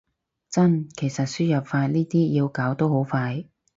[0.49, 3.45] 真，其實輸入法呢啲要搞都好快